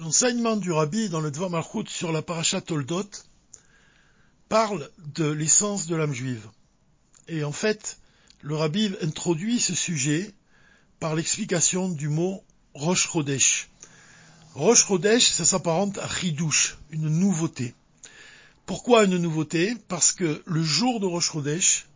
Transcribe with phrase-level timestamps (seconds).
[0.00, 1.50] L'enseignement du rabbi dans le Dvar
[1.86, 3.10] sur la paracha Toldot
[4.48, 6.48] parle de l'essence de l'âme juive.
[7.28, 7.98] Et en fait,
[8.40, 10.32] le rabbi introduit ce sujet
[11.00, 12.42] par l'explication du mot
[12.72, 13.68] Rosh Chodesh.
[14.54, 17.74] Rosh Chodesh, ça s'apparente à Chidouche, une nouveauté.
[18.64, 19.76] Pourquoi une nouveauté?
[19.88, 21.88] Parce que le jour de Rosh Chodesh,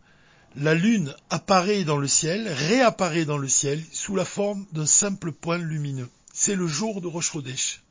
[0.55, 5.31] la lune apparaît dans le ciel, réapparaît dans le ciel sous la forme d'un simple
[5.31, 6.09] point lumineux.
[6.35, 7.81] C'est le jour de Rosh Chodesh.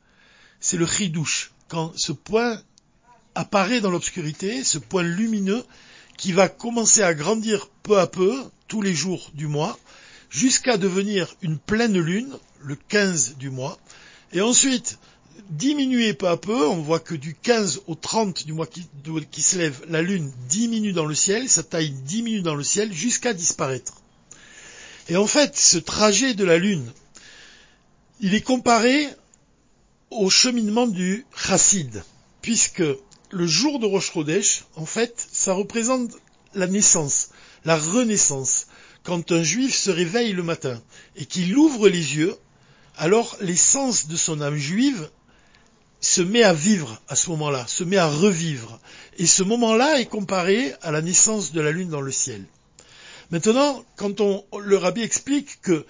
[0.67, 1.51] C'est le chidouche.
[1.67, 2.59] Quand ce point
[3.35, 5.63] apparaît dans l'obscurité, ce point lumineux
[6.17, 8.35] qui va commencer à grandir peu à peu,
[8.67, 9.77] tous les jours du mois,
[10.31, 13.77] jusqu'à devenir une pleine lune, le 15 du mois,
[14.33, 14.97] et ensuite
[15.51, 18.87] diminuer peu à peu, on voit que du 15 au 30 du mois qui,
[19.29, 22.91] qui, se lève, la lune diminue dans le ciel, sa taille diminue dans le ciel
[22.91, 24.01] jusqu'à disparaître.
[25.09, 26.91] Et en fait, ce trajet de la lune,
[28.19, 29.07] il est comparé
[30.11, 32.03] au cheminement du chassid,
[32.41, 32.83] puisque
[33.31, 36.11] le jour de Rosh Chodesh, en fait, ça représente
[36.53, 37.29] la naissance,
[37.65, 38.67] la renaissance.
[39.03, 40.81] Quand un juif se réveille le matin
[41.15, 42.35] et qu'il ouvre les yeux,
[42.97, 45.09] alors l'essence de son âme juive
[45.99, 48.79] se met à vivre à ce moment-là, se met à revivre.
[49.17, 52.45] Et ce moment-là est comparé à la naissance de la lune dans le ciel.
[53.31, 55.85] Maintenant, quand on, le rabbi explique que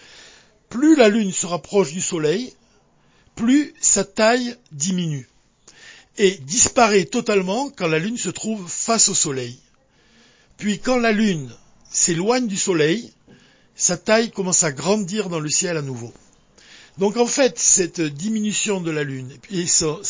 [0.69, 2.53] plus la lune se rapproche du soleil,
[3.35, 5.27] plus sa taille diminue
[6.17, 9.59] et disparaît totalement quand la lune se trouve face au soleil.
[10.57, 11.51] Puis quand la lune
[11.91, 13.11] s'éloigne du soleil,
[13.75, 16.13] sa taille commence à grandir dans le ciel à nouveau.
[16.97, 20.01] Donc en fait, cette diminution de la Lune et son,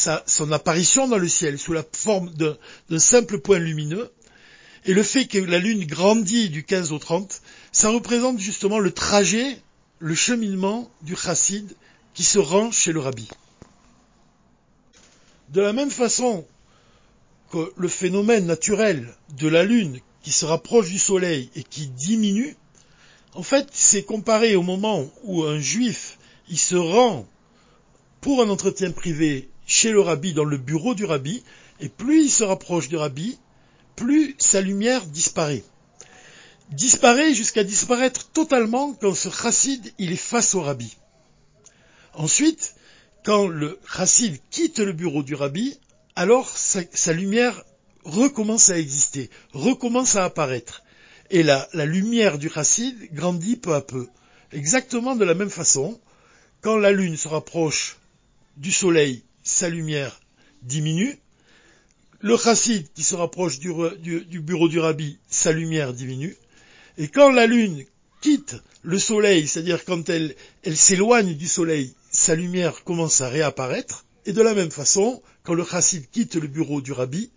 [0.51, 4.11] apparition dans le ciel sous la forme d'un simple point lumineux,
[4.85, 8.91] et le fait que la Lune grandit du 15 au 30, ça représente justement le
[8.91, 9.57] trajet,
[9.97, 11.75] le cheminement du chassid
[12.15, 13.27] qui se rend chez le rabbi.
[15.49, 16.45] De la même façon
[17.51, 22.55] que le phénomène naturel de la Lune qui se rapproche du Soleil et qui diminue,
[23.35, 26.17] en fait, c'est comparé au moment où un juif
[26.49, 27.27] il se rend
[28.21, 31.43] pour un entretien privé chez le rabbi, dans le bureau du rabbi,
[31.79, 33.37] et plus il se rapproche du rabbi,
[33.95, 35.63] plus sa lumière disparaît.
[36.71, 40.95] Disparaît jusqu'à disparaître totalement quand ce chassid, il est face au rabbi.
[42.17, 42.75] Ensuite,
[43.23, 45.77] quand le chassid quitte le bureau du rabbi,
[46.15, 47.63] alors sa, lumière
[48.03, 50.83] recommence à exister, recommence à apparaître.
[51.29, 54.07] Et la, la lumière du chassid grandit peu à peu.
[54.51, 55.99] Exactement de la même façon,
[56.61, 57.97] quand la Lune se rapproche
[58.57, 60.21] du Soleil, sa lumière
[60.61, 61.17] diminue.
[62.21, 66.35] Le chassid qui se rapproche du, bureau du rabbi, sa lumière diminue.
[66.97, 67.83] Et quand la Lune
[68.21, 70.35] quitte le Soleil, c'est-à-dire quand elle
[70.75, 74.05] s'éloigne du Soleil, sa lumière commence à réapparaître.
[74.25, 77.29] Et de la même façon, quand le chassid quitte le bureau du rabbi,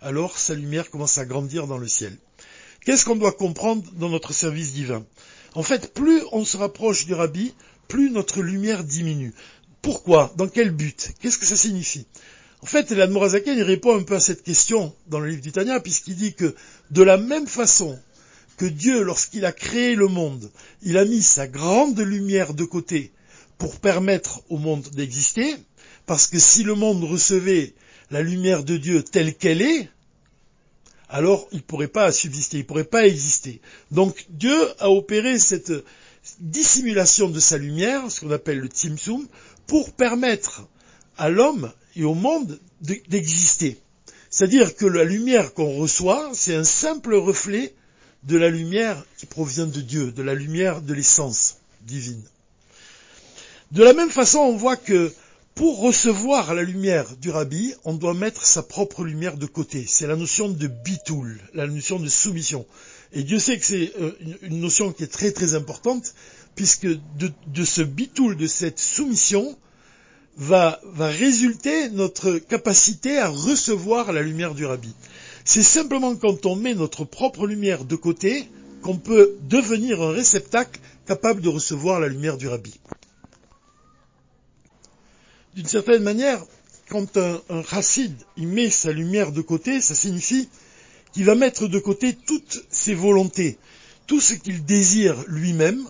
[0.00, 2.16] alors sa lumière commence à grandir dans le ciel.
[2.84, 5.04] Qu'est-ce qu'on doit comprendre dans notre service divin?
[5.54, 7.54] En fait, plus on se rapproche du rabbi,
[7.88, 9.34] plus notre lumière diminue.
[9.82, 10.32] Pourquoi?
[10.36, 11.12] Dans quel but?
[11.20, 12.06] Qu'est-ce que ça signifie?
[12.62, 15.80] En fait, l'Admorazaken il répond un peu à cette question dans le livre du Tanya,
[15.80, 16.54] puisqu'il dit que
[16.90, 17.98] de la même façon
[18.56, 20.50] que Dieu, lorsqu'il a créé le monde,
[20.82, 23.12] il a mis sa grande lumière de côté
[23.60, 25.54] pour permettre au monde d'exister,
[26.06, 27.74] parce que si le monde recevait
[28.10, 29.88] la lumière de Dieu telle qu'elle est,
[31.08, 33.60] alors il ne pourrait pas subsister, il ne pourrait pas exister.
[33.92, 35.72] Donc Dieu a opéré cette,
[36.38, 39.26] dissimulation de sa lumière, ce qu'on appelle le timsum,
[39.66, 40.66] pour permettre
[41.16, 43.78] à l'homme et au monde d'exister.
[44.30, 47.74] C'est-à-dire que la lumière qu'on reçoit, c'est un simple reflet
[48.22, 52.22] de la lumière qui provient de Dieu, de la lumière de l'essence divine.
[53.72, 55.12] De la même façon, on voit que
[55.54, 59.84] pour recevoir la lumière du rabbi, on doit mettre sa propre lumière de côté.
[59.86, 62.66] C'est la notion de bitoul, la notion de soumission.
[63.12, 66.14] Et Dieu sait que c'est euh, une notion qui est très très importante,
[66.56, 69.56] puisque de, ce bitoul, de cette soumission,
[70.36, 74.94] va, va résulter notre capacité à recevoir la lumière du rabbi.
[75.44, 78.48] C'est simplement quand on met notre propre lumière de côté
[78.82, 82.80] qu'on peut devenir un réceptacle capable de recevoir la lumière du rabbi.
[85.60, 86.42] D'une certaine manière,
[86.88, 90.48] quand un, un chassid met sa lumière de côté, ça signifie
[91.12, 93.58] qu'il va mettre de côté toutes ses volontés,
[94.06, 95.86] tout ce qu'il désire lui-même,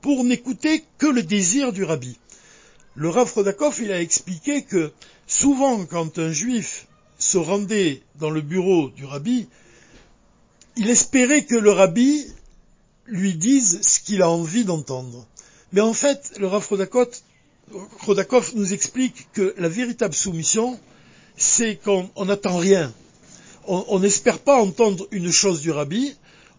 [0.00, 2.20] pour n'écouter que le désir du rabbi.
[2.94, 4.92] Le Rav Rodakov, il a expliqué que
[5.26, 6.86] souvent quand un juif
[7.18, 9.48] se rendait dans le bureau du rabbi,
[10.76, 12.28] il espérait que le rabbi
[13.06, 15.26] lui dise ce qu'il a envie d'entendre.
[15.72, 16.64] Mais en fait, le Rav
[17.98, 20.78] Krodakov nous explique que la véritable soumission,
[21.36, 22.92] c'est qu'on n'attend rien.
[23.66, 26.14] On n'espère pas entendre une chose du rabbi,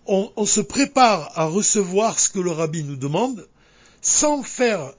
[0.06, 3.48] on, se prépare à recevoir ce que le rabbi nous demande
[4.02, 4.94] sans faire,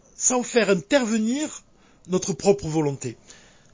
[0.54, 1.62] intervenir
[2.08, 3.16] notre propre volonté.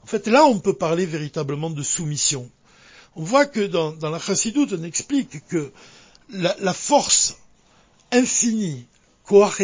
[0.03, 2.49] En fait, là, on peut parler véritablement de soumission.
[3.15, 5.71] On voit que dans, la chassidoute, on explique que
[6.29, 7.37] la, la force
[8.11, 8.87] infinie,
[9.25, 9.61] Koach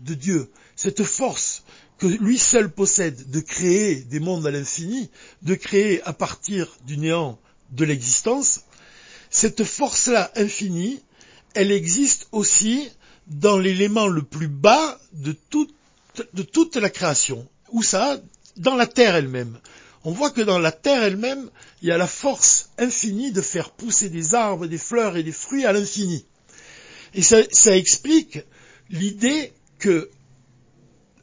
[0.00, 0.50] de Dieu,
[0.82, 1.62] cette force
[1.96, 5.10] que lui seul possède de créer des mondes à l'infini,
[5.42, 7.38] de créer à partir du néant
[7.70, 8.62] de l'existence,
[9.30, 11.00] cette force-là infinie,
[11.54, 12.90] elle existe aussi
[13.28, 17.46] dans l'élément le plus bas de toute, la création.
[17.70, 18.20] Où ça?
[18.56, 19.60] Dans la terre elle-même.
[20.02, 21.48] On voit que dans la terre elle-même,
[21.80, 25.30] il y a la force infinie de faire pousser des arbres, des fleurs et des
[25.30, 26.24] fruits à l'infini.
[27.14, 28.40] Et ça explique
[28.90, 30.10] l'idée que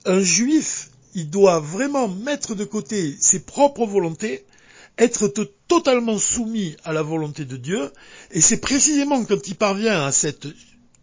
[0.05, 4.45] un juif, il doit vraiment mettre de côté ses propres volontés,
[4.97, 5.27] être
[5.67, 7.91] totalement soumis à la volonté de Dieu,
[8.31, 10.47] et c'est précisément quand il parvient à cette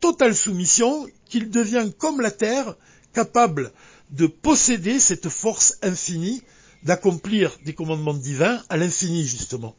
[0.00, 2.76] totale soumission qu'il devient comme la terre,
[3.14, 3.72] capable
[4.10, 6.42] de posséder cette force infinie,
[6.82, 9.74] d'accomplir des commandements divins à l'infini justement.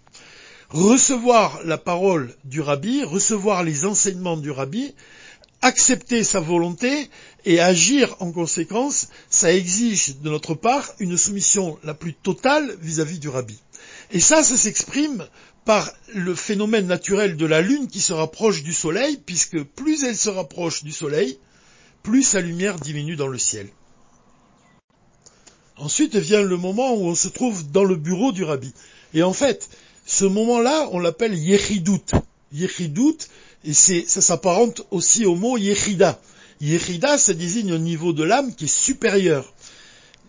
[0.69, 4.93] Recevoir la parole du rabbi, recevoir les enseignements du rabbi,
[5.61, 7.09] accepter sa volonté
[7.45, 13.19] et agir en conséquence, ça exige de notre part une soumission la plus totale vis-à-vis
[13.19, 13.57] du rabbi.
[14.11, 15.25] Et ça, ça s'exprime
[15.65, 20.15] par le phénomène naturel de la Lune qui se rapproche du Soleil, puisque plus elle
[20.15, 21.37] se rapproche du Soleil,
[22.03, 23.67] plus sa lumière diminue dans le ciel.
[25.75, 28.73] Ensuite vient le moment où on se trouve dans le bureau du rabbi.
[29.13, 29.69] Et en fait,
[30.05, 32.05] ce moment-là, on l'appelle Yechidout.
[32.53, 33.17] Yechidout,
[33.63, 36.19] et ça s'apparente aussi au mot Yechida.
[36.61, 39.53] Yechida, ça désigne un niveau de l'âme qui est supérieur.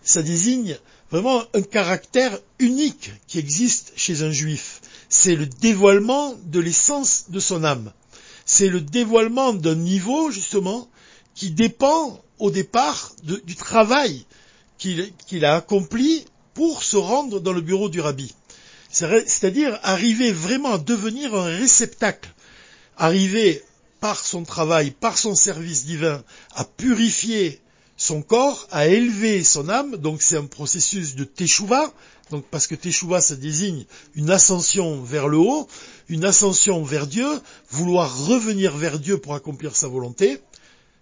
[0.03, 0.77] Ça désigne
[1.11, 4.81] vraiment un caractère unique qui existe chez un juif.
[5.09, 7.91] C'est le dévoilement de l'essence de son âme.
[8.45, 10.87] C'est le dévoilement d'un niveau, justement,
[11.35, 14.25] qui dépend au départ du travail
[14.77, 18.33] qu'il a accompli pour se rendre dans le bureau du rabbi.
[18.99, 22.29] C'est-à-dire arriver vraiment à devenir un réceptacle,
[22.97, 23.63] arriver
[23.99, 26.23] par son travail, par son service divin,
[26.55, 27.61] à purifier
[27.97, 31.93] son corps, à élever son âme, donc c'est un processus de teshuva,
[32.31, 33.85] donc parce que teshuva ça désigne
[34.15, 35.67] une ascension vers le haut,
[36.07, 37.27] une ascension vers Dieu,
[37.71, 40.39] vouloir revenir vers Dieu pour accomplir sa volonté,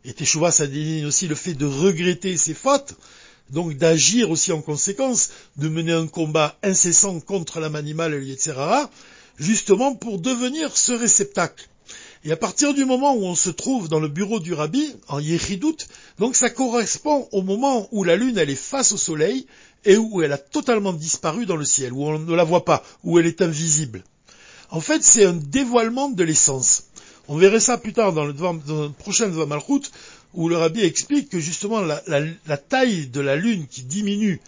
[0.06, 2.96] et teshuva ça désigne aussi le fait de regretter ses fautes,
[3.50, 8.54] donc d'agir aussi en conséquence, de mener un combat incessant contre l'âme animale, etc.,
[9.38, 11.68] justement pour devenir ce réceptacle.
[12.26, 15.20] Et à partir du moment où on se trouve dans le bureau du rabbi, en
[15.20, 15.78] Yechidout,
[16.20, 19.46] donc ça correspond au moment où la lune elle est face au soleil
[19.86, 22.84] et où elle a totalement disparu dans le ciel, où on ne la voit pas,
[23.04, 24.04] où elle est invisible.
[24.70, 26.87] En fait, c'est un dévoilement de l'essence.
[27.30, 28.34] On verrait ça plus tard dans le,
[28.90, 29.92] prochain Malchut,
[30.34, 34.40] où le rabbi explique que justement la, taille de la lune qui diminue,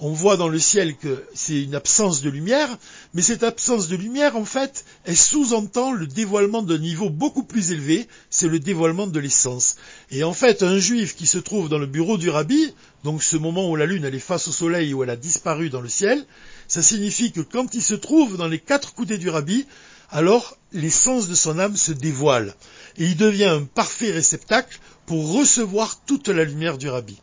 [0.00, 2.76] on voit dans le ciel que c'est une absence de lumière,
[3.14, 7.70] mais cette absence de lumière, en fait, elle sous-entend le dévoilement d'un niveau beaucoup plus
[7.70, 9.76] élevé, c'est le dévoilement de l'essence.
[10.10, 13.36] Et en fait, un juif qui se trouve dans le bureau du rabbi, donc ce
[13.36, 15.88] moment où la lune elle est face au soleil, où elle a disparu dans le
[15.88, 16.26] ciel,
[16.66, 19.64] ça signifie que quand il se trouve dans les quatre coudées du rabbi,
[20.10, 22.54] alors l'essence de son âme se dévoile
[22.96, 27.20] et il devient un parfait réceptacle pour recevoir toute la lumière du rabbi.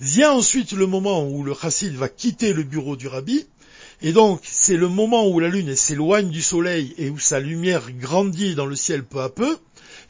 [0.00, 3.46] Vient ensuite le moment où le chassid va quitter le bureau du rabbi,
[4.02, 7.90] et donc c'est le moment où la lune s'éloigne du soleil et où sa lumière
[7.92, 9.56] grandit dans le ciel peu à peu,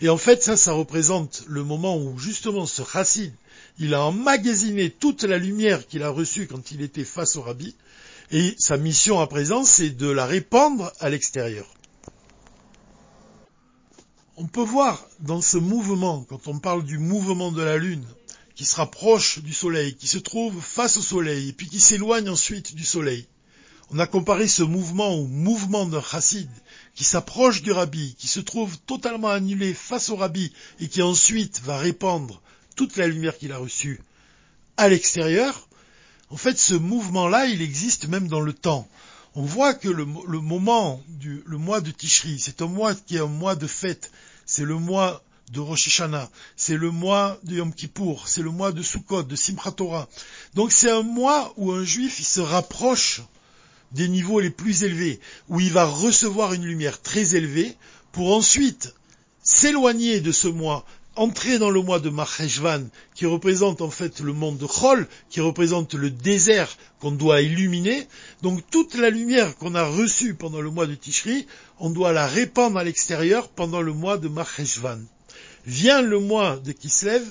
[0.00, 3.32] et en fait ça, ça représente le moment où justement ce chassid,
[3.78, 7.76] il a emmagasiné toute la lumière qu'il a reçue quand il était face au rabbi,
[8.30, 11.66] et sa mission à présent c'est de la répandre à l'extérieur.
[14.38, 18.04] On peut voir dans ce mouvement, quand on parle du mouvement de la Lune,
[18.54, 22.28] qui se rapproche du Soleil, qui se trouve face au Soleil, et puis qui s'éloigne
[22.28, 23.26] ensuite du Soleil.
[23.90, 26.50] On a comparé ce mouvement au mouvement d'un chassid
[26.94, 31.60] qui s'approche du rabbi, qui se trouve totalement annulé face au rabbi et qui ensuite
[31.62, 32.42] va répandre
[32.74, 34.00] toute la lumière qu'il a reçue
[34.76, 35.68] à l'extérieur.
[36.30, 38.88] En fait, ce mouvement-là, il existe même dans le temps.
[39.34, 43.26] On voit que le, moment du mois de Tishri, c'est un mois qui est un
[43.26, 44.10] mois de fête,
[44.46, 48.72] c'est le mois de Rosh Hashanah, c'est le mois de Yom Kippour, c'est le mois
[48.72, 50.08] de Sukkot, de Simchat Torah.
[50.54, 53.20] Donc c'est un mois où un juif il se rapproche
[53.92, 57.76] des niveaux les plus élevés, où il va recevoir une lumière très élevée
[58.12, 58.94] pour ensuite
[59.42, 60.84] s'éloigner de ce mois
[61.16, 65.40] entrer dans le mois de Marcheshvan, qui représente en fait le monde de Chol, qui
[65.40, 68.06] représente le désert qu'on doit illuminer.
[68.42, 71.46] Donc toute la lumière qu'on a reçue pendant le mois de Tishri,
[71.78, 75.00] on doit la répandre à l'extérieur pendant le mois de Marcheshvan.
[75.66, 77.24] Vient le mois de Kislev,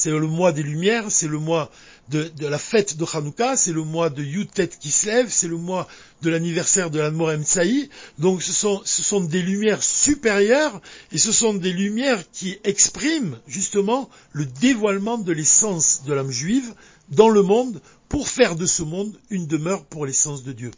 [0.00, 1.70] c'est le mois des lumières, c'est le mois
[2.08, 5.86] de, la fête de Hanouka, c'est le mois de Yutet Kislev, c'est le mois
[6.22, 7.90] de l'anniversaire de la Morem Tsaï.
[8.18, 10.80] Donc ce sont, des lumières supérieures
[11.12, 16.72] et ce sont des lumières qui expriment justement le dévoilement de l'essence de l'âme juive
[17.10, 20.70] dans le monde pour faire de ce monde une demeure pour l'essence de Dieu.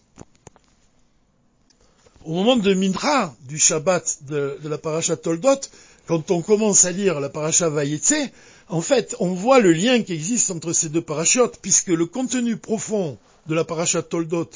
[2.24, 5.60] Au moment de Mintra, du Shabbat de, la paracha Toldot,
[6.08, 8.30] quand on commence à lire la paracha Vayetse,
[8.72, 12.56] en fait, on voit le lien qui existe entre ces deux parachutes, puisque le contenu
[12.56, 14.48] profond de la paracha Toldot,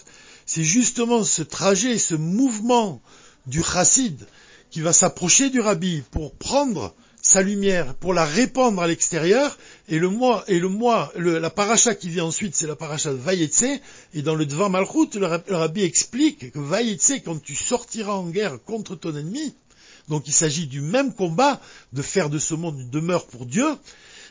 [0.46, 3.02] c'est justement ce trajet, ce mouvement
[3.46, 4.26] du chassid
[4.70, 9.58] qui va s'approcher du rabbi pour prendre sa lumière, pour la répandre à l'extérieur,
[9.90, 13.16] et le mois, et le mois, la paracha qui vient ensuite, c'est la paracha de
[13.16, 13.80] Vayetse,
[14.14, 18.64] et dans le Dvar Malchut, le, rabbi explique que Vayetse, quand tu sortiras en guerre
[18.64, 19.54] contre ton ennemi,
[20.08, 21.60] donc il s'agit du même combat,
[21.92, 23.66] de faire de ce monde une demeure pour Dieu,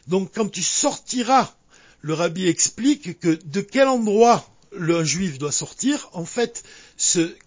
[0.07, 1.53] donc quand tu sortiras,
[2.01, 6.63] le rabbi explique que de quel endroit le juif doit sortir, en fait,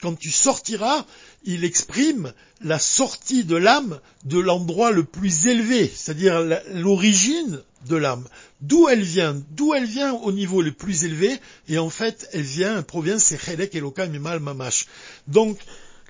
[0.01, 1.05] quand tu sortiras,
[1.45, 2.33] il exprime
[2.63, 6.41] la sortie de l'âme de l'endroit le plus élevé, c'est-à-dire
[6.73, 8.27] l'origine de l'âme.
[8.61, 9.41] D'où elle vient?
[9.51, 11.39] D'où elle vient au niveau le plus élevé?
[11.69, 14.87] Et en fait, elle vient, elle provient, c'est Chelek Eloka Mimal Mamash.
[15.29, 15.59] Donc,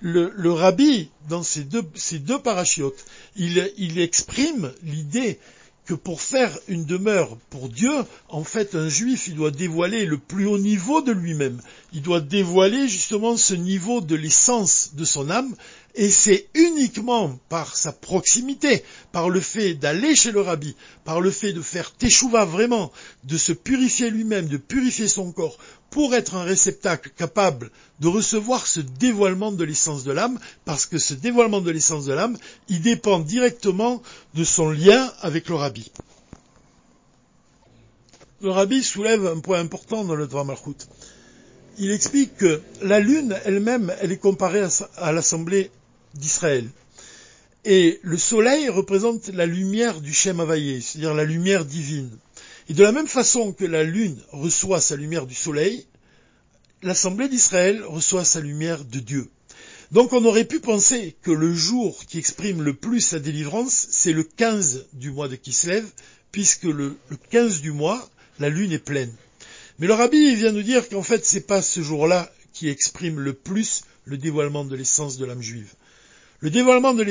[0.01, 3.05] le, rabbi, dans ces deux, ces parachiotes,
[3.37, 5.39] il, il exprime l'idée
[5.89, 7.95] que pour faire une demeure pour Dieu,
[8.29, 11.63] en fait, un juif, il doit dévoiler le plus haut niveau de lui-même.
[11.95, 15.57] Il doit dévoiler justement ce niveau de l'essence de son âme,
[15.99, 21.33] et c'est uniquement par sa proximité, par le fait d'aller chez le rabbi, par le
[21.33, 22.93] fait de faire teshuva vraiment,
[23.25, 25.59] de se purifier lui-même, de purifier son corps,
[25.91, 30.99] pour être un réceptacle capable de recevoir ce dévoilement de l'essence de l'âme, parce que
[30.99, 32.39] ce dévoilement de l'essence de l'âme,
[32.69, 34.01] il dépend directement
[34.35, 35.91] de son lien avec le rabbi.
[38.41, 40.77] Le rabbi soulève un point important dans le droit Malchut.
[41.77, 44.65] Il explique que la lune elle-même, elle est comparée
[44.97, 45.73] à l'assemblée
[46.15, 46.69] d'Israël.
[47.65, 50.39] Et le soleil représente la lumière du Shem
[50.81, 52.11] c'est-à-dire la lumière divine.
[52.69, 55.87] Et de la même façon que la lune reçoit sa lumière du soleil,
[56.83, 59.29] l'Assemblée d'Israël reçoit sa lumière de Dieu.
[59.91, 64.13] Donc on aurait pu penser que le jour qui exprime le plus sa délivrance, c'est
[64.13, 65.87] le 15 du mois de Kislev,
[66.31, 66.97] puisque le,
[67.31, 69.13] 15 du mois, la lune est pleine.
[69.79, 73.33] Mais le rabbi vient nous dire qu'en fait, c'est pas ce jour-là qui exprime le
[73.33, 75.73] plus le dévoilement de l'essence de l'âme juive.
[76.41, 77.03] Le dévoilement de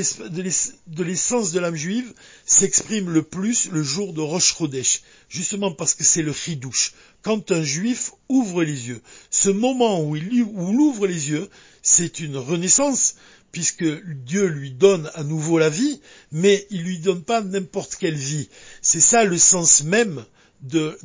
[1.04, 2.14] l'essence de l'âme juive
[2.46, 6.94] s'exprime le plus le jour de Rosh Chodesh, justement parce que c'est le chidouche.
[7.24, 11.50] Quand un juif ouvre les yeux, ce moment où il, ouvre les yeux,
[11.82, 13.16] c'est une renaissance,
[13.52, 13.84] puisque
[14.24, 16.00] Dieu lui donne à nouveau la vie,
[16.32, 18.48] mais il lui donne pas n'importe quelle vie.
[18.82, 20.24] C'est ça le sens même
[20.62, 20.98] de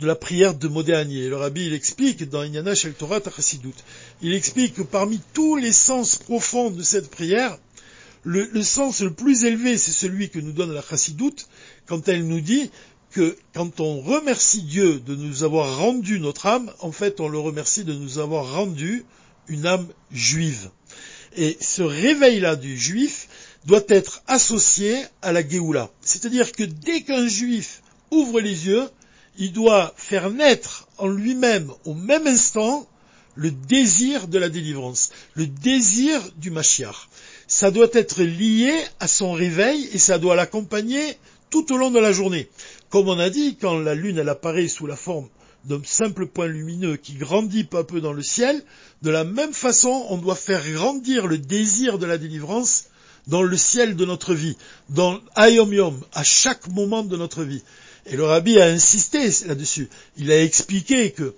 [0.00, 1.28] la prière de Modéanier.
[1.28, 3.74] Le rabbi, il explique dans Inyana Shel Torah Tachasidut,
[4.20, 7.58] il explique que parmi tous les sens profonds de cette prière,
[8.24, 11.34] le, sens le plus élevé, c'est celui que nous donne la Chassidut,
[11.86, 12.70] quand elle nous dit
[13.10, 17.38] que quand on remercie Dieu de nous avoir rendu notre âme, en fait, on le
[17.38, 19.04] remercie de nous avoir rendu
[19.48, 20.70] une âme juive.
[21.36, 23.28] Et ce réveil-là du juif
[23.66, 25.90] doit être associé à la Géoula.
[26.00, 28.88] C'est-à-dire que dès qu'un juif ouvre les yeux,
[29.38, 32.86] il doit faire naître en lui-même au même instant
[33.34, 37.08] le désir de la délivrance, le désir du Mashiach.
[37.46, 41.16] Ça doit être lié à son réveil et ça doit l'accompagner
[41.50, 42.48] tout au long de la journée.
[42.90, 45.28] Comme on a dit, quand la lune elle apparaît sous la forme
[45.64, 48.62] d'un simple point lumineux qui grandit peu à peu dans le ciel,
[49.02, 52.86] de la même façon, on doit faire grandir le désir de la délivrance
[53.28, 54.56] dans le ciel de notre vie,
[54.88, 57.62] dans Ayom Yom, à chaque moment de notre vie.
[58.06, 59.88] Et le rabbi a insisté là-dessus.
[60.16, 61.34] Il a expliqué que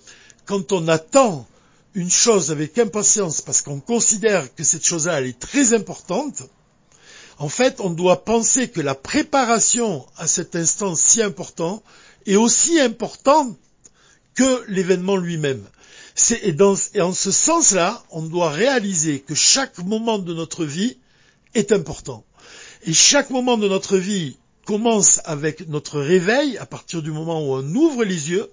[0.46, 1.46] quand on attend
[1.94, 6.42] une chose avec impatience parce qu'on considère que cette chose-là est très importante,
[7.38, 11.82] en fait, on doit penser que la préparation à cet instant si important
[12.26, 13.56] est aussi importante
[14.34, 15.64] que l'événement lui-même.
[16.42, 20.96] Et en ce sens-là, on doit réaliser que chaque moment de notre vie
[21.54, 22.24] est important.
[22.86, 27.54] Et chaque moment de notre vie commence avec notre réveil, à partir du moment où
[27.54, 28.48] on ouvre les yeux,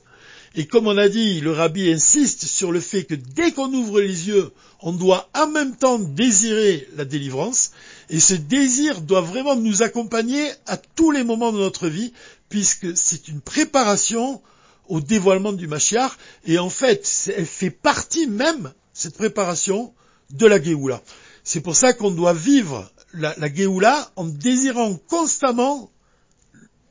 [0.53, 4.01] Et comme on a dit, le rabbi insiste sur le fait que dès qu'on ouvre
[4.01, 4.51] les yeux,
[4.81, 7.71] on doit en même temps désirer la délivrance.
[8.09, 12.11] Et ce désir doit vraiment nous accompagner à tous les moments de notre vie,
[12.49, 14.41] puisque c'est une préparation
[14.89, 16.11] au dévoilement du Mashiach.
[16.45, 19.93] Et en fait, elle fait partie même, cette préparation,
[20.31, 21.01] de la Géoula.
[21.45, 25.89] C'est pour ça qu'on doit vivre la, la en désirant constamment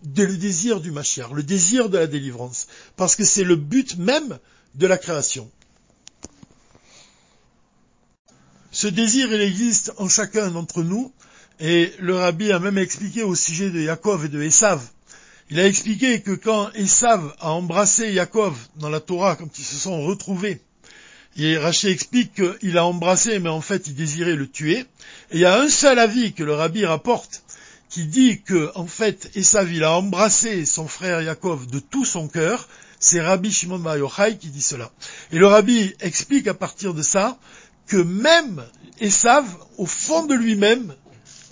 [0.05, 2.67] le désir du Mashiach, le désir de la délivrance,
[2.97, 4.39] parce que c'est le but même
[4.75, 5.51] de la création.
[8.73, 11.13] Ce désir, il existe en chacun d'entre nous,
[11.59, 14.81] et le rabbi a même expliqué au sujet de Yaakov et de Esav.
[15.51, 19.77] Il a expliqué que quand Esav a embrassé Yaakov dans la Torah, quand ils se
[19.77, 20.61] sont retrouvés,
[21.37, 24.79] et Rachid explique qu'il a embrassé, mais en fait il désirait le tuer.
[25.31, 27.43] Et il y a un seul avis que le rabbi rapporte,
[27.91, 32.69] qui dit que, en fait, Esav, a embrassé son frère Yaakov de tout son cœur,
[33.01, 34.93] c'est Rabbi Shimon Bar Yochai qui dit cela.
[35.33, 37.39] Et le rabbi explique à partir de ça
[37.87, 38.65] que même
[39.01, 39.45] Esav,
[39.77, 40.95] au fond de lui-même,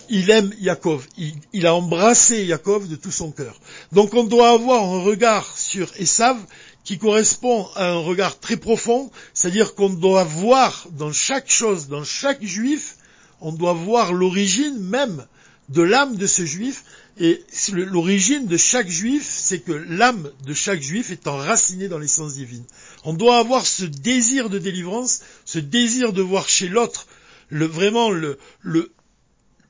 [0.09, 1.05] il aime Yaakov.
[1.17, 3.59] Il, il, a embrassé Yaakov de tout son cœur.
[3.91, 6.37] Donc on doit avoir un regard sur Esav
[6.85, 12.05] qui correspond à un regard très profond, c'est-à-dire qu'on doit voir dans chaque chose, dans
[12.05, 12.95] chaque juif,
[13.41, 15.25] on doit voir l'origine même
[15.69, 16.83] de l'âme de ce juif.
[17.21, 22.35] Et l'origine de chaque juif, c'est que l'âme de chaque juif est enracinée dans l'essence
[22.35, 22.63] divine.
[23.03, 27.07] On doit avoir ce désir de délivrance, ce désir de voir chez l'autre
[27.49, 28.91] le, vraiment le, le,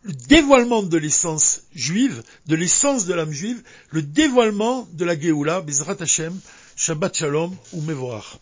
[0.03, 5.61] le dévoilement de l'essence juive, de l'essence de l'âme juive, le dévoilement de la Géoula,
[5.61, 6.37] Bezrat Hashem,
[6.75, 8.39] Shabbat Shalom ou Mevorach.